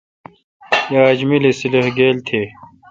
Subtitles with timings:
[0.93, 2.41] یا اج ملی سلیخ گیل تھے۔